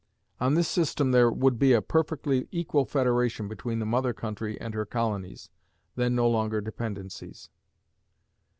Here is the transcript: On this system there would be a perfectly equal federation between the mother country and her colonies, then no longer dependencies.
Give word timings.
On 0.39 0.55
this 0.55 0.67
system 0.67 1.11
there 1.11 1.29
would 1.29 1.59
be 1.59 1.73
a 1.73 1.81
perfectly 1.83 2.47
equal 2.51 2.85
federation 2.85 3.47
between 3.47 3.77
the 3.77 3.85
mother 3.85 4.13
country 4.13 4.59
and 4.59 4.73
her 4.73 4.83
colonies, 4.83 5.51
then 5.95 6.15
no 6.15 6.27
longer 6.27 6.59
dependencies. 6.59 7.51